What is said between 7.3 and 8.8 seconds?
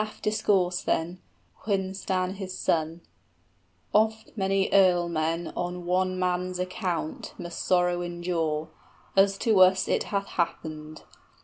must Sorrow endure,